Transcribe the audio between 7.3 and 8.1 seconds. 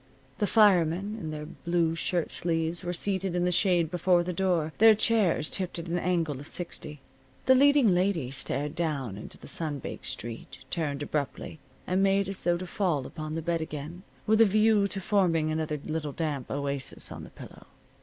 The leading